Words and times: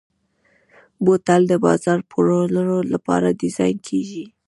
بوتل 1.03 1.41
د 1.49 1.53
بازار 1.65 1.99
پلورلو 2.11 2.77
لپاره 2.93 3.37
ډیزاین 3.41 3.77
کېږي. 3.87 4.23